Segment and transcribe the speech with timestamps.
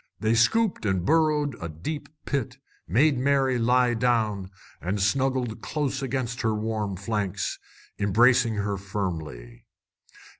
[0.19, 2.57] They scooped and burrowed a deep pit,
[2.87, 4.49] made Mary lie down,
[4.81, 7.59] and snuggled close against her warm flanks,
[7.99, 9.67] embracing her firmly.